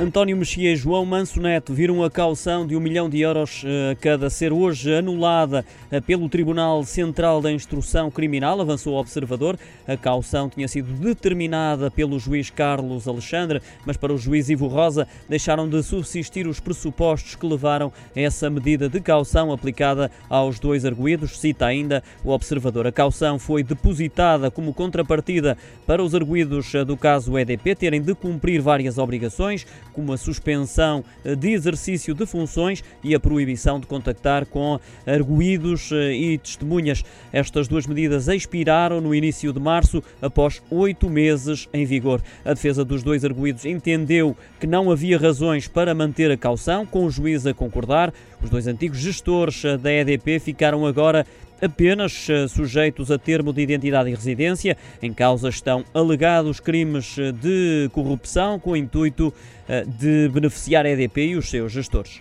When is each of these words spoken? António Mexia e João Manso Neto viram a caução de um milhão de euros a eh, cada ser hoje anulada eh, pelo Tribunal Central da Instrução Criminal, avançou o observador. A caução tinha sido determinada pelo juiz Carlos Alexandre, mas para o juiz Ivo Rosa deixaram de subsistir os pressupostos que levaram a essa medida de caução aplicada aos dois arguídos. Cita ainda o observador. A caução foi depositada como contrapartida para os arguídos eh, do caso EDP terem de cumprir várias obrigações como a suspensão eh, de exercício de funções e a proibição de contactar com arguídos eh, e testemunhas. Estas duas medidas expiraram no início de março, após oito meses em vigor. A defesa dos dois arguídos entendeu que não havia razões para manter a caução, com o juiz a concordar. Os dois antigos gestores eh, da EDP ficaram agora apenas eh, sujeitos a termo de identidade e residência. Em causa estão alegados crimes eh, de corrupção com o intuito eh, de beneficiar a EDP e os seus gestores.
António 0.00 0.36
Mexia 0.36 0.72
e 0.72 0.76
João 0.76 1.04
Manso 1.04 1.40
Neto 1.40 1.74
viram 1.74 2.04
a 2.04 2.10
caução 2.10 2.64
de 2.64 2.76
um 2.76 2.80
milhão 2.80 3.10
de 3.10 3.20
euros 3.20 3.64
a 3.64 3.68
eh, 3.68 3.96
cada 4.00 4.30
ser 4.30 4.52
hoje 4.52 4.94
anulada 4.94 5.66
eh, 5.90 6.00
pelo 6.00 6.28
Tribunal 6.28 6.84
Central 6.84 7.40
da 7.40 7.50
Instrução 7.50 8.08
Criminal, 8.08 8.60
avançou 8.60 8.94
o 8.94 9.00
observador. 9.00 9.58
A 9.88 9.96
caução 9.96 10.48
tinha 10.48 10.68
sido 10.68 10.92
determinada 10.92 11.90
pelo 11.90 12.16
juiz 12.20 12.48
Carlos 12.48 13.08
Alexandre, 13.08 13.60
mas 13.84 13.96
para 13.96 14.14
o 14.14 14.18
juiz 14.18 14.48
Ivo 14.48 14.68
Rosa 14.68 15.04
deixaram 15.28 15.68
de 15.68 15.82
subsistir 15.82 16.46
os 16.46 16.60
pressupostos 16.60 17.34
que 17.34 17.44
levaram 17.44 17.92
a 18.14 18.20
essa 18.20 18.48
medida 18.48 18.88
de 18.88 19.00
caução 19.00 19.50
aplicada 19.50 20.12
aos 20.30 20.60
dois 20.60 20.84
arguídos. 20.84 21.40
Cita 21.40 21.66
ainda 21.66 22.04
o 22.22 22.30
observador. 22.30 22.86
A 22.86 22.92
caução 22.92 23.36
foi 23.36 23.64
depositada 23.64 24.48
como 24.48 24.72
contrapartida 24.72 25.58
para 25.84 26.04
os 26.04 26.14
arguídos 26.14 26.72
eh, 26.72 26.84
do 26.84 26.96
caso 26.96 27.36
EDP 27.36 27.74
terem 27.74 28.00
de 28.00 28.14
cumprir 28.14 28.60
várias 28.60 28.96
obrigações 28.96 29.66
como 29.98 30.12
a 30.12 30.16
suspensão 30.16 31.04
eh, 31.24 31.34
de 31.34 31.50
exercício 31.50 32.14
de 32.14 32.24
funções 32.24 32.84
e 33.02 33.16
a 33.16 33.18
proibição 33.18 33.80
de 33.80 33.86
contactar 33.88 34.46
com 34.46 34.78
arguídos 35.04 35.90
eh, 35.90 36.12
e 36.12 36.38
testemunhas. 36.38 37.04
Estas 37.32 37.66
duas 37.66 37.84
medidas 37.84 38.28
expiraram 38.28 39.00
no 39.00 39.12
início 39.12 39.52
de 39.52 39.58
março, 39.58 40.00
após 40.22 40.62
oito 40.70 41.10
meses 41.10 41.68
em 41.72 41.84
vigor. 41.84 42.22
A 42.44 42.54
defesa 42.54 42.84
dos 42.84 43.02
dois 43.02 43.24
arguídos 43.24 43.64
entendeu 43.64 44.36
que 44.60 44.68
não 44.68 44.88
havia 44.88 45.18
razões 45.18 45.66
para 45.66 45.92
manter 45.96 46.30
a 46.30 46.36
caução, 46.36 46.86
com 46.86 47.04
o 47.04 47.10
juiz 47.10 47.44
a 47.44 47.52
concordar. 47.52 48.14
Os 48.40 48.48
dois 48.48 48.68
antigos 48.68 48.98
gestores 48.98 49.64
eh, 49.64 49.76
da 49.76 49.92
EDP 49.92 50.38
ficaram 50.38 50.86
agora 50.86 51.26
apenas 51.60 52.28
eh, 52.28 52.48
sujeitos 52.48 53.10
a 53.10 53.18
termo 53.18 53.52
de 53.52 53.62
identidade 53.62 54.10
e 54.10 54.14
residência. 54.14 54.76
Em 55.02 55.12
causa 55.12 55.48
estão 55.48 55.84
alegados 55.92 56.60
crimes 56.60 57.16
eh, 57.18 57.32
de 57.32 57.88
corrupção 57.92 58.58
com 58.58 58.70
o 58.70 58.76
intuito 58.76 59.32
eh, 59.68 59.84
de 59.84 60.28
beneficiar 60.28 60.86
a 60.86 60.90
EDP 60.90 61.28
e 61.28 61.36
os 61.36 61.48
seus 61.50 61.72
gestores. 61.72 62.20